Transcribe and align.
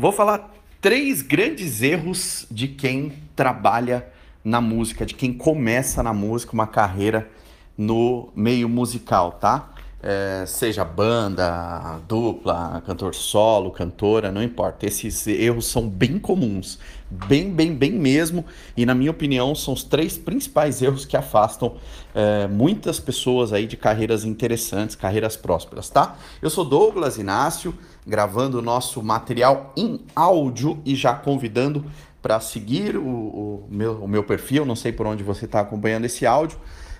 Vou 0.00 0.12
falar 0.12 0.54
três 0.80 1.22
grandes 1.22 1.82
erros 1.82 2.46
de 2.48 2.68
quem 2.68 3.14
trabalha 3.34 4.06
na 4.44 4.60
música, 4.60 5.04
de 5.04 5.12
quem 5.12 5.32
começa 5.32 6.04
na 6.04 6.14
música, 6.14 6.52
uma 6.52 6.68
carreira 6.68 7.28
no 7.76 8.28
meio 8.32 8.68
musical, 8.68 9.32
tá? 9.32 9.70
É, 10.00 10.44
seja 10.46 10.84
banda, 10.84 11.98
dupla, 12.06 12.80
cantor 12.86 13.16
solo, 13.16 13.72
cantora, 13.72 14.30
não 14.30 14.40
importa. 14.40 14.86
Esses 14.86 15.26
erros 15.26 15.66
são 15.66 15.88
bem 15.88 16.20
comuns, 16.20 16.78
bem, 17.10 17.52
bem, 17.52 17.74
bem 17.74 17.90
mesmo. 17.90 18.44
E 18.76 18.86
na 18.86 18.94
minha 18.94 19.10
opinião, 19.10 19.56
são 19.56 19.74
os 19.74 19.82
três 19.82 20.16
principais 20.16 20.80
erros 20.80 21.04
que 21.04 21.16
afastam 21.16 21.74
é, 22.14 22.46
muitas 22.46 23.00
pessoas 23.00 23.52
aí 23.52 23.66
de 23.66 23.76
carreiras 23.76 24.24
interessantes, 24.24 24.94
carreiras 24.94 25.36
prósperas, 25.36 25.90
tá? 25.90 26.16
Eu 26.40 26.48
sou 26.48 26.64
Douglas 26.64 27.18
Inácio, 27.18 27.74
gravando 28.06 28.60
o 28.60 28.62
nosso 28.62 29.02
material 29.02 29.72
em 29.76 30.00
áudio 30.14 30.80
e 30.84 30.94
já 30.94 31.12
convidando 31.12 31.84
para 32.22 32.38
seguir 32.38 32.96
o, 32.96 33.02
o, 33.04 33.68
meu, 33.68 34.04
o 34.04 34.06
meu 34.06 34.22
perfil. 34.22 34.64
Não 34.64 34.76
sei 34.76 34.92
por 34.92 35.08
onde 35.08 35.24
você 35.24 35.44
está 35.44 35.58
acompanhando 35.58 36.04
esse 36.04 36.24
áudio 36.24 36.56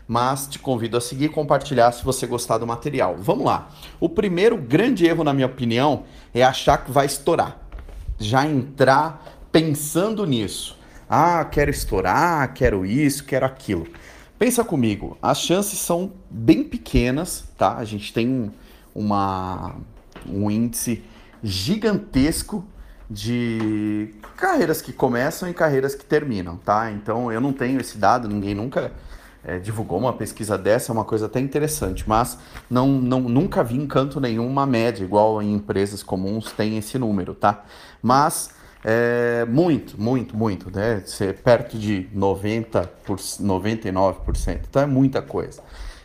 mas 0.09 0.47
te 0.47 0.59
convido 0.59 0.97
a 0.97 1.01
seguir 1.03 1.27
e 1.27 1.29
compartilhar 1.29 1.93
se 1.93 2.03
você 2.03 2.27
gostar 2.27 2.57
do 2.57 2.67
material. 2.67 3.15
Vamos 3.19 3.45
lá. 3.45 3.69
O 4.01 4.09
primeiro 4.09 4.57
grande 4.57 5.07
erro, 5.07 5.23
na 5.23 5.35
minha 5.35 5.47
opinião, 5.47 6.05
é 6.35 6.43
achar 6.43 6.79
que 6.79 6.91
vai 6.91 7.05
estourar. 7.05 7.59
Já 8.19 8.47
entrar 8.47 9.23
pensando 9.53 10.25
nisso. 10.25 10.79
Ah, 11.09 11.45
quero 11.45 11.71
estourar, 11.71 12.55
quero 12.55 12.87
isso, 12.87 13.25
quero 13.25 13.45
aquilo. 13.45 13.87
Pensa 14.39 14.65
comigo, 14.65 15.19
as 15.21 15.41
chances 15.41 15.79
são 15.79 16.13
bem 16.31 16.65
pequenas, 16.65 17.45
tá? 17.59 17.77
A 17.77 17.85
gente 17.85 18.13
tem 18.13 18.29
um, 18.29 18.51
uma, 18.95 19.75
um 20.27 20.51
índice 20.51 21.03
gigantesco 21.43 22.65
de 23.11 24.15
carreiras 24.37 24.81
que 24.81 24.93
começam 24.93 25.49
e 25.49 25.55
carreiras 25.55 25.95
que 25.95 26.05
terminam, 26.05 26.57
tá? 26.57 26.91
Então 26.91 27.33
eu 27.33 27.41
não 27.41 27.53
tenho 27.53 27.81
esse 27.81 27.99
dado, 27.99 28.29
ninguém 28.29 28.55
nunca 28.55 28.93
é, 29.45 29.59
divulgou 29.59 29.99
uma 29.99 30.13
pesquisa 30.13 30.59
dessa, 30.59 30.91
é 30.91 30.93
uma 30.93 31.05
coisa 31.05 31.27
até 31.27 31.41
interessante, 31.41 32.05
mas 32.07 32.39
não, 32.69 32.89
não, 32.89 33.21
nunca 33.21 33.63
vi 33.63 33.77
em 33.77 33.87
canto 33.87 34.21
nenhum 34.21 34.47
uma 34.47 34.67
média, 34.67 35.05
igual 35.05 35.41
em 35.43 35.55
empresas 35.55 36.03
comuns 36.03 36.53
tem 36.53 36.77
esse 36.77 36.99
número, 36.99 37.35
tá? 37.35 37.65
Mas 38.03 38.51
é, 38.85 39.45
muito, 39.47 40.01
muito, 40.01 40.37
muito, 40.37 40.71
né? 40.71 41.03
Ser 41.05 41.39
perto 41.43 41.79
de 41.79 42.09
90%, 42.15 42.89
por, 43.05 43.17
99%, 43.19 44.61
então 44.69 44.83
é 44.83 44.87
muita 44.87 45.23
coisa. 45.23 45.63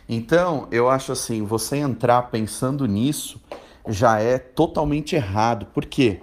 Então, 0.08 0.68
eu 0.70 0.88
acho 0.88 1.12
assim, 1.12 1.42
você 1.44 1.78
entrar 1.78 2.22
pensando 2.22 2.86
nisso 2.86 3.40
já 3.88 4.18
é 4.18 4.38
totalmente 4.38 5.14
errado. 5.14 5.66
Por 5.66 5.84
quê? 5.84 6.20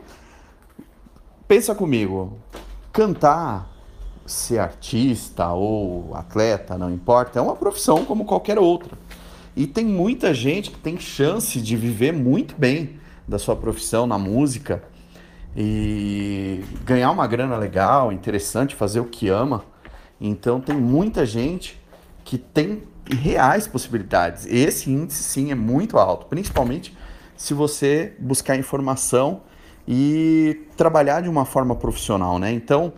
Pensa 1.48 1.76
comigo, 1.76 2.38
cantar 2.92 3.71
ser 4.26 4.60
artista 4.60 5.52
ou 5.52 6.16
atleta, 6.16 6.78
não 6.78 6.92
importa, 6.92 7.40
é 7.40 7.42
uma 7.42 7.56
profissão 7.56 8.06
como 8.06 8.26
qualquer 8.26 8.58
outra. 8.60 8.98
E 9.56 9.68
tem 9.68 9.86
muita 9.86 10.34
gente 10.34 10.72
que 10.72 10.78
tem 10.78 10.98
chance 10.98 11.60
de 11.62 11.76
viver 11.76 12.14
muito 12.14 12.56
bem 12.56 13.00
da 13.28 13.38
sua 13.38 13.56
profissão 13.56 14.08
na 14.08 14.18
música 14.18 14.84
e 15.56 16.64
ganhar 16.86 17.12
uma 17.12 17.28
grana 17.28 17.58
legal, 17.58 18.12
interessante, 18.12 18.76
fazer 18.76 19.00
o 19.00 19.06
que 19.06 19.28
ama. 19.28 19.64
Então 20.20 20.62
tem 20.62 20.76
muita 20.76 21.26
gente 21.26 21.80
que 22.24 22.38
tem 22.38 22.84
reais 23.10 23.68
possibilidades. 23.68 24.46
Esse 24.46 24.90
índice 24.90 25.24
sim 25.24 25.52
é 25.52 25.56
muito 25.56 25.98
alto, 25.98 26.28
principalmente 26.28 26.96
se 27.36 27.54
você 27.54 28.14
buscar 28.20 28.56
informação 28.56 29.42
e 29.88 30.62
trabalhar 30.78 31.22
de 31.22 31.30
uma 31.30 31.44
forma 31.44 31.76
profissional, 31.76 32.38
né? 32.38 32.52
Então, 32.52 32.94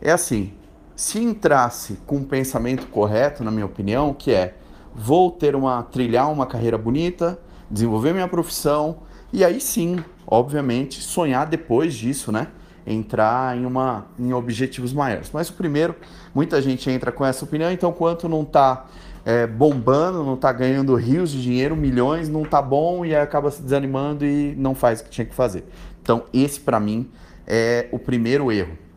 é 0.00 0.12
assim, 0.12 0.52
se 0.94 1.18
entrasse 1.18 1.98
com 2.06 2.16
o 2.16 2.18
um 2.18 2.24
pensamento 2.24 2.86
correto, 2.88 3.44
na 3.44 3.50
minha 3.50 3.66
opinião, 3.66 4.12
que 4.12 4.32
é 4.32 4.54
vou 4.94 5.30
ter 5.30 5.54
uma 5.54 5.82
trilhar 5.82 6.30
uma 6.30 6.46
carreira 6.46 6.76
bonita, 6.76 7.38
desenvolver 7.70 8.12
minha 8.12 8.28
profissão 8.28 8.98
e 9.32 9.44
aí 9.44 9.60
sim, 9.60 10.02
obviamente, 10.26 11.00
sonhar 11.00 11.46
depois 11.46 11.94
disso, 11.94 12.32
né? 12.32 12.48
Entrar 12.86 13.56
em 13.56 13.66
uma 13.66 14.06
em 14.18 14.32
objetivos 14.32 14.92
maiores. 14.92 15.30
Mas 15.32 15.50
o 15.50 15.52
primeiro, 15.52 15.94
muita 16.34 16.60
gente 16.62 16.90
entra 16.90 17.12
com 17.12 17.24
essa 17.24 17.44
opinião, 17.44 17.70
então 17.70 17.92
quanto 17.92 18.28
não 18.28 18.42
está 18.42 18.86
é, 19.24 19.46
bombando, 19.46 20.24
não 20.24 20.34
está 20.34 20.50
ganhando 20.52 20.94
rios 20.94 21.30
de 21.30 21.42
dinheiro, 21.42 21.76
milhões, 21.76 22.28
não 22.28 22.42
está 22.42 22.62
bom 22.62 23.04
e 23.04 23.14
acaba 23.14 23.50
se 23.50 23.60
desanimando 23.60 24.24
e 24.24 24.54
não 24.56 24.74
faz 24.74 25.00
o 25.00 25.04
que 25.04 25.10
tinha 25.10 25.26
que 25.26 25.34
fazer. 25.34 25.64
Então 26.02 26.24
esse 26.32 26.58
para 26.58 26.80
mim 26.80 27.10
é 27.46 27.88
o 27.92 27.98
primeiro 27.98 28.50
erro. 28.50 28.87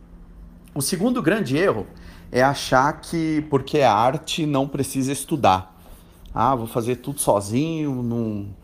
O 0.73 0.81
segundo 0.81 1.21
grande 1.21 1.57
erro 1.57 1.85
é 2.31 2.41
achar 2.41 2.93
que 3.01 3.45
porque 3.49 3.79
é 3.79 3.85
arte 3.85 4.45
não 4.45 4.65
precisa 4.65 5.11
estudar. 5.11 5.77
Ah, 6.33 6.55
vou 6.55 6.65
fazer 6.65 6.95
tudo 6.97 7.19
sozinho, 7.19 8.55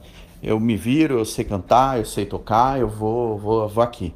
eu 0.42 0.58
me 0.58 0.78
viro, 0.78 1.20
eu 1.20 1.26
sei 1.26 1.44
cantar, 1.44 1.98
eu 1.98 2.06
sei 2.06 2.26
tocar, 2.26 2.80
eu 2.80 2.88
vou, 2.88 3.38
vou, 3.38 3.68
vou 3.68 3.84
aqui. 3.84 4.14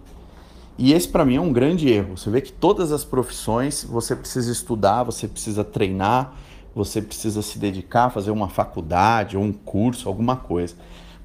E 0.78 0.94
esse 0.94 1.06
para 1.06 1.26
mim 1.26 1.36
é 1.36 1.42
um 1.42 1.52
grande 1.52 1.90
erro. 1.90 2.18
Você 2.18 2.30
vê 2.30 2.40
que 2.40 2.54
todas 2.54 2.94
as 2.94 3.04
profissões 3.04 3.84
você 3.84 4.16
precisa 4.16 4.50
estudar, 4.50 5.04
você 5.04 5.28
precisa 5.28 5.62
treinar, 5.62 6.34
você 6.74 7.02
precisa 7.02 7.42
se 7.42 7.60
dedicar, 7.60 8.10
fazer 8.10 8.32
uma 8.32 8.48
faculdade 8.48 9.36
ou 9.36 9.44
um 9.44 9.52
curso, 9.52 10.08
alguma 10.08 10.38
coisa. 10.38 10.76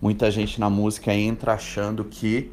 Muita 0.03 0.33
gente 0.33 0.59
na 0.59 0.69
música 0.69 1.15
entra 1.15 1.54
achando 1.54 2.04
que 2.04 2.50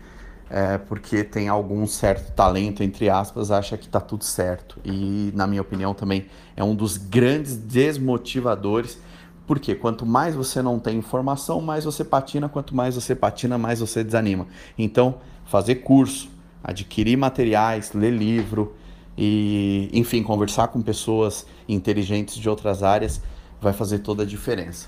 é, 0.54 0.78
porque 0.78 1.24
tem 1.24 1.50
algum 1.50 1.88
certo 1.88 2.32
talento, 2.34 2.84
entre 2.84 3.10
aspas, 3.10 3.50
acha 3.50 3.76
que 3.76 3.88
está 3.88 4.00
tudo 4.00 4.24
certo. 4.24 4.80
E, 4.86 5.32
na 5.34 5.48
minha 5.48 5.64
opinião, 5.64 5.96
também 5.96 6.28
é 6.56 6.64
um 6.64 6.76
dos 6.76 6.96
grandes 6.96 7.58
desmotivadores, 7.58 9.00
porque 9.48 9.74
quanto 9.74 10.06
mais 10.06 10.36
você 10.36 10.62
não 10.62 10.78
tem 10.78 11.00
informação, 11.00 11.60
mais 11.60 11.86
você 11.86 12.04
patina, 12.04 12.48
quanto 12.48 12.76
mais 12.76 12.94
você 12.94 13.16
patina, 13.16 13.58
mais 13.58 13.80
você 13.80 14.04
desanima. 14.04 14.46
Então, 14.78 15.16
fazer 15.44 15.76
curso, 15.78 16.30
adquirir 16.64 17.18
materiais, 17.18 17.92
ler 17.92 18.12
livro 18.12 18.76
e, 19.18 19.90
enfim, 19.92 20.22
conversar 20.22 20.68
com 20.68 20.84
pessoas 20.84 21.48
inteligentes 21.68 22.36
de 22.36 22.48
outras 22.48 22.84
áreas 22.84 23.20
vai 23.60 23.74
fazer 23.74 24.00
toda 24.00 24.22
a 24.22 24.26
diferença. 24.26 24.88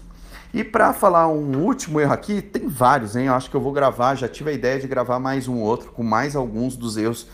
E 0.55 0.63
para 0.63 0.93
falar 0.93 1.27
um 1.27 1.65
último 1.65 1.99
erro 1.99 2.13
aqui, 2.13 2.41
tem 2.41 2.65
vários, 2.65 3.13
hein? 3.13 3.25
Eu 3.25 3.33
acho 3.33 3.49
que 3.49 3.57
eu 3.57 3.59
vou 3.59 3.73
gravar, 3.73 4.15
já 4.15 4.25
tive 4.25 4.51
a 4.51 4.53
ideia 4.53 4.79
de 4.79 4.87
gravar 4.87 5.19
mais 5.19 5.49
um 5.49 5.59
outro 5.59 5.91
com 5.91 6.01
mais 6.01 6.33
alguns 6.33 6.77
dos 6.77 6.95
erros 6.95 7.27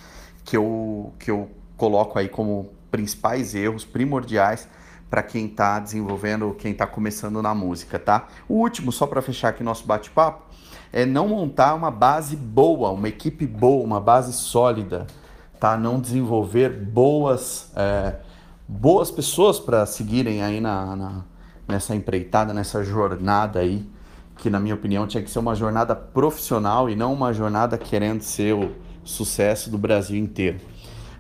que 0.44 0.58
eu, 0.58 1.14
que 1.20 1.30
eu 1.30 1.48
coloco 1.78 2.18
aí 2.18 2.28
como 2.28 2.72
principais 2.90 3.54
erros, 3.54 3.86
primordiais 3.86 4.68
para 5.08 5.22
quem 5.22 5.46
está 5.46 5.78
desenvolvendo, 5.78 6.56
quem 6.58 6.72
está 6.72 6.88
começando 6.88 7.44
na 7.44 7.54
música, 7.54 8.00
tá? 8.00 8.28
O 8.50 8.56
último, 8.56 8.92
só 8.92 9.06
para 9.06 9.22
fechar 9.22 9.50
aqui 9.50 9.64
nosso 9.64 9.86
bate-papo, 9.86 10.48
é 10.92 11.06
não 11.06 11.28
montar 11.28 11.76
uma 11.76 11.92
base 11.92 12.36
boa, 12.36 12.90
uma 12.90 13.08
equipe 13.08 13.46
boa, 13.46 13.84
uma 13.84 14.02
base 14.02 14.34
sólida, 14.34 15.06
tá? 15.59 15.78
Não 15.78 16.00
desenvolver 16.00 16.70
boas, 16.72 17.72
é, 17.76 18.16
boas 18.68 19.12
pessoas 19.12 19.59
para 19.59 19.86
seguirem 19.86 20.42
aí 20.42 20.59
na, 20.59 20.96
na 20.96 21.31
nessa 21.72 21.96
empreitada, 21.96 22.54
nessa 22.54 22.84
jornada 22.84 23.59
aí, 23.59 23.84
que 24.38 24.50
na 24.50 24.59
minha 24.59 24.76
opinião 24.76 25.08
tinha 25.08 25.24
que 25.24 25.32
ser 25.32 25.40
uma 25.40 25.56
jornada 25.56 25.96
profissional 25.96 26.90
e 26.90 26.96
não 26.96 27.14
uma 27.14 27.34
jornada 27.34 27.78
querendo 27.78 28.22
ser 28.22 28.54
o 28.54 28.72
sucesso 29.04 29.70
do 29.70 29.78
Brasil 29.78 30.18
inteiro. 30.18 30.59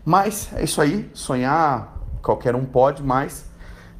Mas 0.05 0.51
é 0.53 0.63
isso 0.63 0.81
aí, 0.81 1.09
sonhar 1.13 1.97
qualquer 2.21 2.55
um 2.55 2.65
pode, 2.65 3.01
mas 3.01 3.49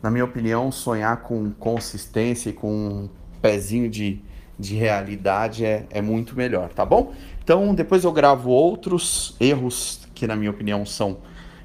na 0.01 0.09
minha 0.09 0.25
opinião, 0.25 0.71
sonhar 0.71 1.17
com 1.17 1.51
consistência 1.51 2.49
e 2.49 2.53
com 2.53 2.71
um 2.71 3.09
pezinho 3.41 3.89
de, 3.89 4.19
de 4.57 4.75
realidade 4.75 5.63
é, 5.63 5.85
é 5.91 6.01
muito 6.01 6.35
melhor, 6.35 6.69
tá 6.69 6.83
bom? 6.83 7.13
Então 7.43 7.73
depois 7.75 8.03
eu 8.03 8.11
gravo 8.11 8.49
outros 8.49 9.35
erros 9.39 10.07
que 10.15 10.25
na 10.25 10.35
minha 10.35 10.49
opinião 10.49 10.85
são 10.85 11.17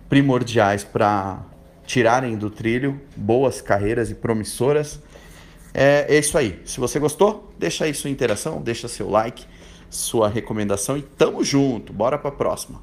primordiais 0.08 0.84
para 0.84 1.40
tirarem 1.86 2.36
do 2.36 2.50
trilho 2.50 3.00
boas 3.16 3.60
carreiras 3.60 4.10
e 4.10 4.14
promissoras. 4.14 5.00
É, 5.72 6.06
é 6.08 6.18
isso 6.18 6.36
aí. 6.36 6.60
Se 6.64 6.80
você 6.80 6.98
gostou, 6.98 7.52
deixa 7.58 7.84
aí 7.84 7.94
sua 7.94 8.10
interação, 8.10 8.60
deixa 8.60 8.88
seu 8.88 9.08
like, 9.08 9.44
sua 9.88 10.28
recomendação 10.28 10.96
e 10.96 11.02
tamo 11.02 11.44
junto. 11.44 11.92
Bora 11.92 12.18
para 12.18 12.30
próxima. 12.30 12.82